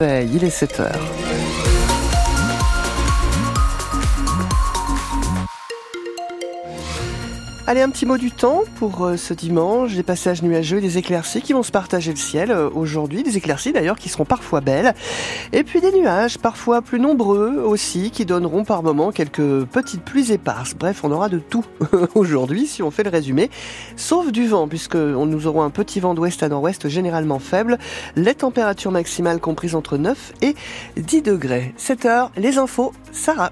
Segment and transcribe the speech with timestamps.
[0.00, 1.27] Il est 7 heures.
[7.70, 11.42] Allez, un petit mot du temps pour euh, ce dimanche, des passages nuageux, des éclaircies
[11.42, 14.94] qui vont se partager le ciel euh, aujourd'hui, des éclaircies d'ailleurs qui seront parfois belles,
[15.52, 20.32] et puis des nuages parfois plus nombreux aussi qui donneront par moments quelques petites pluies
[20.32, 20.72] éparses.
[20.72, 21.66] Bref, on aura de tout
[22.14, 23.50] aujourd'hui si on fait le résumé,
[23.96, 27.76] sauf du vent puisque nous aurons un petit vent d'ouest à nord-ouest généralement faible,
[28.16, 30.54] les températures maximales comprises entre 9 et
[30.96, 31.74] 10 degrés.
[31.76, 33.50] 7 heures, les infos, Sarah.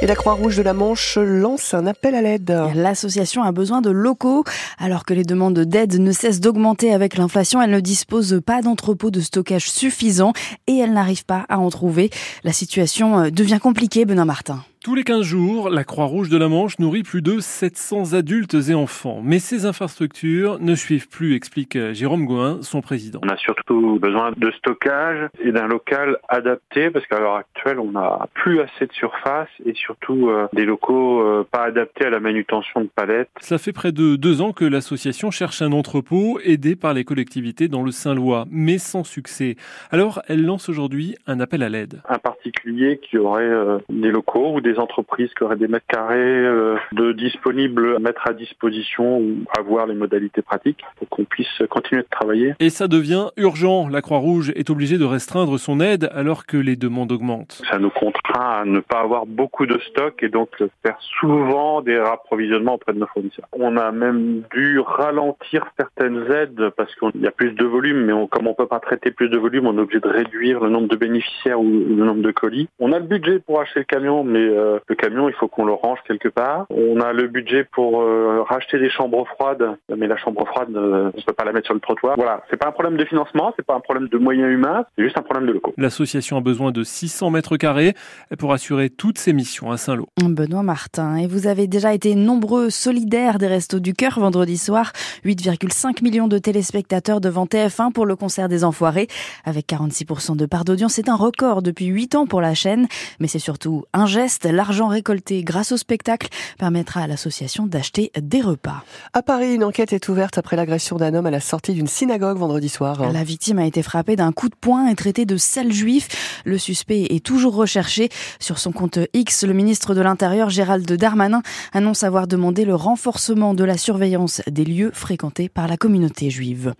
[0.00, 2.56] Et la Croix-Rouge de la Manche lance un appel à l'aide.
[2.72, 4.44] L'association a besoin de locaux.
[4.78, 9.10] Alors que les demandes d'aide ne cessent d'augmenter avec l'inflation, elle ne dispose pas d'entrepôt
[9.10, 10.32] de stockage suffisant
[10.68, 12.10] et elle n'arrive pas à en trouver.
[12.44, 14.62] La situation euh, devient compliquée, Benoît Martin.
[14.88, 18.74] Tous les 15 jours, la Croix-Rouge de la Manche nourrit plus de 700 adultes et
[18.74, 19.20] enfants.
[19.22, 23.20] Mais ces infrastructures ne suivent plus, explique Jérôme Gouin, son président.
[23.22, 27.92] On a surtout besoin de stockage et d'un local adapté parce qu'à l'heure actuelle, on
[27.92, 32.20] n'a plus assez de surface et surtout euh, des locaux euh, pas adaptés à la
[32.20, 33.28] manutention de palettes.
[33.40, 37.68] Ça fait près de deux ans que l'association cherche un entrepôt aidé par les collectivités
[37.68, 39.56] dans le Saint-Lois, mais sans succès.
[39.90, 42.00] Alors, elle lance aujourd'hui un appel à l'aide.
[42.08, 46.16] Un particulier qui aurait euh, des locaux ou des entreprises qui auraient des mètres carrés
[46.18, 51.62] euh, de disponibles à mettre à disposition ou avoir les modalités pratiques pour qu'on puisse
[51.70, 52.54] continuer de travailler.
[52.60, 53.88] Et ça devient urgent.
[53.88, 57.62] La Croix-Rouge est obligée de restreindre son aide alors que les demandes augmentent.
[57.70, 60.50] Ça nous contraint à ne pas avoir beaucoup de stock et donc
[60.82, 63.46] faire souvent des rapprovisionnements auprès de nos fournisseurs.
[63.52, 68.12] On a même dû ralentir certaines aides parce qu'il y a plus de volume, mais
[68.30, 70.88] comme on peut pas traiter plus de volume, on est obligé de réduire le nombre
[70.88, 72.68] de bénéficiaires ou le nombre de colis.
[72.78, 75.64] On a le budget pour acheter le camion, mais euh, le camion, il faut qu'on
[75.64, 76.66] le range quelque part.
[76.70, 81.10] On a le budget pour euh, racheter des chambres froides, mais la chambre froide, euh,
[81.14, 82.16] on ne peut pas la mettre sur le trottoir.
[82.16, 85.04] Voilà, c'est pas un problème de financement, c'est pas un problème de moyens humains, c'est
[85.04, 85.72] juste un problème de locaux.
[85.76, 87.94] L'association a besoin de 600 mètres carrés
[88.38, 90.06] pour assurer toutes ses missions à Saint-Lô.
[90.22, 94.92] Benoît Martin, et vous avez déjà été nombreux solidaires des Restos du Cœur vendredi soir.
[95.24, 99.08] 8,5 millions de téléspectateurs devant TF1 pour le concert des Enfoirés.
[99.44, 102.86] Avec 46% de part d'audience, c'est un record depuis 8 ans pour la chaîne,
[103.20, 106.28] mais c'est surtout un geste l'argent récolté grâce au spectacle
[106.58, 108.84] permettra à l'association d'acheter des repas.
[109.12, 112.38] À Paris, une enquête est ouverte après l'agression d'un homme à la sortie d'une synagogue
[112.38, 113.12] vendredi soir.
[113.12, 116.42] La victime a été frappée d'un coup de poing et traitée de sale juif.
[116.44, 118.08] Le suspect est toujours recherché.
[118.40, 121.42] Sur son compte X, le ministre de l'Intérieur, Gérald Darmanin,
[121.72, 126.74] annonce avoir demandé le renforcement de la surveillance des lieux fréquentés par la communauté juive.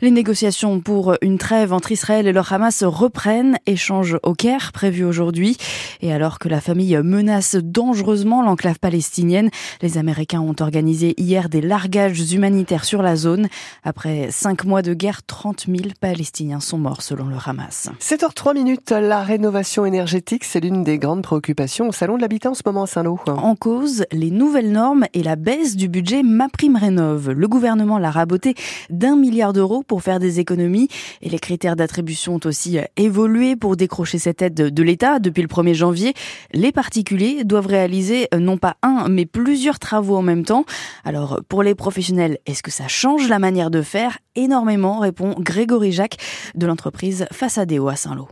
[0.00, 3.58] Les négociations pour une trêve entre Israël et le Hamas reprennent.
[3.66, 5.56] Échange au Caire prévu aujourd'hui.
[6.00, 9.50] Et alors que la famille menace dangereusement l'enclave palestinienne.
[9.82, 13.48] Les Américains ont organisé hier des largages humanitaires sur la zone.
[13.84, 17.90] Après cinq mois de guerre, 30 000 Palestiniens sont morts selon le Hamas.
[18.00, 22.54] 7h03 minutes, la rénovation énergétique, c'est l'une des grandes préoccupations au Salon de l'Habitat en
[22.54, 23.18] ce moment à Saint-Lô.
[23.26, 27.30] En cause, les nouvelles normes et la baisse du budget MaPrimeRénov.
[27.30, 28.54] Le gouvernement l'a raboté
[28.88, 30.88] d'un milliard d'euros pour faire des économies
[31.20, 35.48] et les critères d'attribution ont aussi évolué pour décrocher cette aide de l'État depuis le
[35.48, 36.14] 1er janvier.
[36.52, 40.64] Les partis particuliers doivent réaliser euh, non pas un, mais plusieurs travaux en même temps.
[41.04, 44.18] Alors, pour les professionnels, est-ce que ça change la manière de faire?
[44.36, 46.18] Énormément, répond Grégory Jacques
[46.54, 48.28] de l'entreprise Façadéo à Saint-Lô.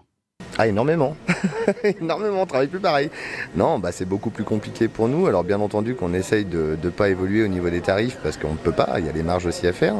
[0.63, 1.17] Ah, énormément.
[2.03, 3.09] énormément, on travaille plus pareil.
[3.57, 5.27] Non, bah, c'est beaucoup plus compliqué pour nous.
[5.27, 8.53] Alors, bien entendu qu'on essaye de ne pas évoluer au niveau des tarifs parce qu'on
[8.53, 9.95] ne peut pas, il y a des marges aussi à faire.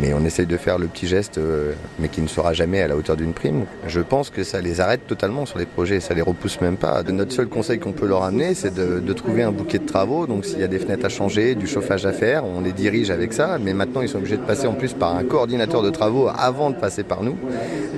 [0.00, 2.88] Mais on essaye de faire le petit geste, euh, mais qui ne sera jamais à
[2.88, 3.66] la hauteur d'une prime.
[3.86, 7.02] Je pense que ça les arrête totalement sur les projets, ça les repousse même pas.
[7.02, 10.26] Notre seul conseil qu'on peut leur amener, c'est de, de, trouver un bouquet de travaux.
[10.26, 13.10] Donc, s'il y a des fenêtres à changer, du chauffage à faire, on les dirige
[13.10, 13.58] avec ça.
[13.60, 16.70] Mais maintenant, ils sont obligés de passer en plus par un coordinateur de travaux avant
[16.70, 17.36] de passer par nous.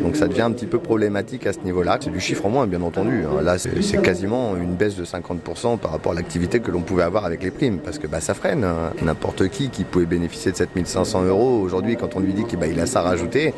[0.03, 1.92] Donc, ça devient un petit peu problématique à ce niveau-là.
[2.01, 3.25] C'est du chiffre en moins, bien entendu.
[3.25, 3.43] Hein.
[3.43, 7.25] Là, c'est quasiment une baisse de 50% par rapport à l'activité que l'on pouvait avoir
[7.25, 8.65] avec les primes, parce que bah, ça freine.
[8.65, 8.93] Hein.
[9.03, 12.67] N'importe qui qui pouvait bénéficier de 7500 euros, aujourd'hui, quand on lui dit qu'il bah,
[12.77, 13.55] a ça rajouté,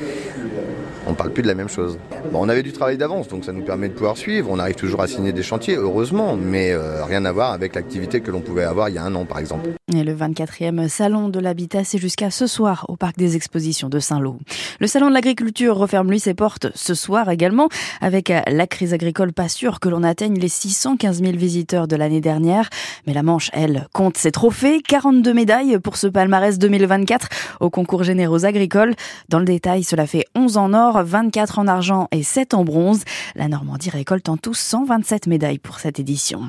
[1.06, 1.98] on parle plus de la même chose.
[2.32, 4.48] On avait du travail d'avance, donc ça nous permet de pouvoir suivre.
[4.50, 8.20] On arrive toujours à signer des chantiers, heureusement, mais euh, rien à voir avec l'activité
[8.20, 9.70] que l'on pouvait avoir il y a un an, par exemple.
[9.92, 13.98] Et le 24e salon de l'habitat, c'est jusqu'à ce soir au parc des expositions de
[13.98, 14.38] Saint-Lô.
[14.80, 17.68] Le salon de l'agriculture referme lui ses portes ce soir également,
[18.00, 21.96] avec euh, la crise agricole pas sûre que l'on atteigne les 615 000 visiteurs de
[21.96, 22.68] l'année dernière.
[23.06, 27.28] Mais la Manche, elle, compte ses trophées, 42 médailles pour ce palmarès 2024
[27.60, 28.94] au concours généraux agricoles.
[29.28, 32.64] Dans le détail, cela fait 11 en or, or, 24 en argent et 7 en
[32.64, 33.02] bronze.
[33.34, 36.48] La Normandie récolte en tout 127 médailles pour cette édition.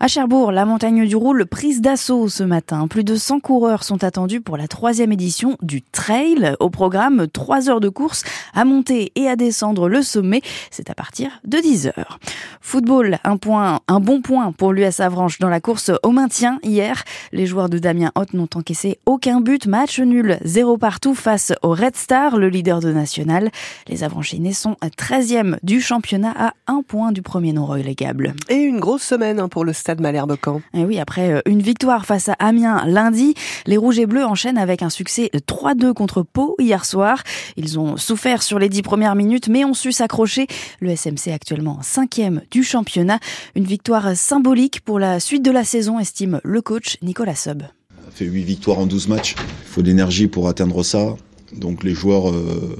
[0.00, 2.86] À Cherbourg, la montagne du Roule prise d'assaut ce matin.
[2.88, 6.54] Plus de 100 coureurs sont attendus pour la troisième édition du Trail.
[6.60, 8.24] Au programme, 3 heures de course
[8.54, 10.42] à monter et à descendre le sommet.
[10.70, 12.18] C'est à partir de 10 heures.
[12.60, 17.04] Football, un point, un bon point pour l'US Avranches dans la course au maintien hier.
[17.32, 19.66] Les joueurs de Damien Hoth n'ont encaissé aucun but.
[19.66, 23.50] Match nul, zéro partout face au Red Star, le leader de National.
[23.86, 28.34] Les Avranchinés sont 13e du championnat à un point du premier non relégable.
[28.48, 30.60] Et une grosse semaine hein, pour le stade Malherbe-Camp.
[30.74, 33.34] Et oui, après euh, une victoire face à Amiens lundi,
[33.66, 37.22] les Rouges et Bleus enchaînent avec un succès 3-2 contre Pau hier soir.
[37.56, 40.46] Ils ont souffert sur les dix premières minutes, mais ont su s'accrocher.
[40.80, 43.18] Le SMC actuellement 5e du championnat.
[43.54, 47.62] Une victoire symbolique pour la suite de la saison, estime le coach Nicolas Sub.
[48.04, 49.34] On a fait 8 victoires en 12 matchs.
[49.38, 51.16] Il faut de l'énergie pour atteindre ça.
[51.52, 52.76] Donc les joueurs euh,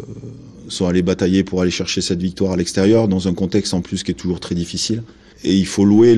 [0.68, 4.02] sont allés batailler pour aller chercher cette victoire à l'extérieur, dans un contexte en plus
[4.02, 5.02] qui est toujours très difficile.
[5.44, 6.16] Et il faut louer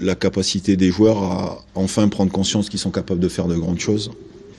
[0.00, 3.78] la capacité des joueurs à enfin prendre conscience qu'ils sont capables de faire de grandes
[3.78, 4.10] choses.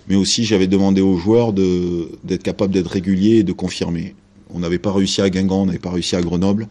[0.08, 4.16] Mais aussi, j'avais demandé aux joueurs d'être capables d'être réguliers et de confirmer.
[4.50, 6.68] On n'avait pas réussi à Guingamp, on n'avait pas réussi à Grenoble.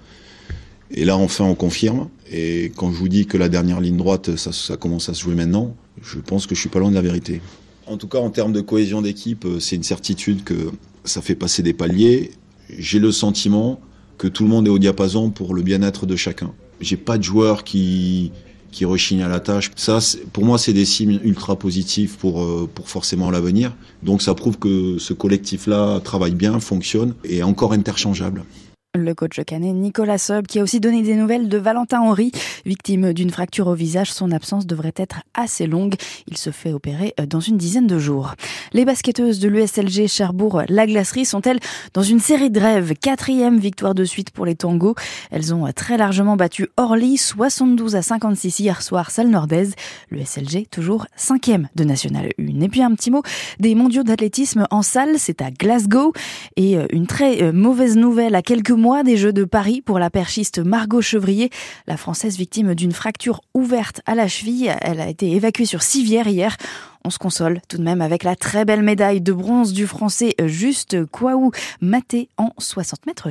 [0.90, 2.08] Et là, enfin, on confirme.
[2.30, 5.34] Et quand je vous dis que la dernière ligne droite, ça, commence à se jouer
[5.34, 7.40] maintenant, je pense que je suis pas loin de la vérité.
[7.86, 10.70] En tout cas, en termes de cohésion d'équipe, c'est une certitude que
[11.04, 12.32] ça fait passer des paliers.
[12.78, 13.80] J'ai le sentiment
[14.18, 16.52] que tout le monde est au diapason pour le bien-être de chacun.
[16.80, 18.32] J'ai pas de joueur qui
[18.70, 19.70] qui rechigne à la tâche.
[19.76, 19.98] Ça,
[20.32, 23.76] pour moi, c'est des signes ultra positifs pour euh, pour forcément l'avenir.
[24.02, 28.44] Donc, ça prouve que ce collectif-là travaille bien, fonctionne et est encore interchangeable.
[28.94, 32.30] Le coach canet Nicolas Sub qui a aussi donné des nouvelles de Valentin Henry,
[32.66, 34.12] victime d'une fracture au visage.
[34.12, 35.94] Son absence devrait être assez longue.
[36.28, 38.34] Il se fait opérer dans une dizaine de jours.
[38.74, 41.58] Les basketteuses de l'USLG Cherbourg-La Glacerie sont-elles
[41.94, 42.92] dans une série de rêves?
[43.00, 44.94] Quatrième victoire de suite pour les tangos.
[45.30, 49.72] Elles ont très largement battu Orly 72 à 56 hier soir, salle nordaise.
[50.10, 52.60] L'USLG toujours cinquième de National 1.
[52.60, 53.22] Et puis un petit mot
[53.58, 56.12] des mondiaux d'athlétisme en salle, c'est à Glasgow.
[56.56, 60.58] Et une très mauvaise nouvelle à quelques mois des Jeux de Paris pour la perchiste
[60.58, 61.50] Margot Chevrier,
[61.86, 64.74] la Française victime d'une fracture ouverte à la cheville.
[64.80, 66.56] Elle a été évacuée sur civière hier.
[67.04, 70.34] On se console tout de même avec la très belle médaille de bronze du Français
[70.46, 73.28] Juste Kouaou Maté en 60 mètres.